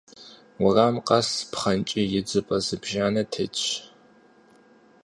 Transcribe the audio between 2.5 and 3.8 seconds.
зыбжанэ тетщ.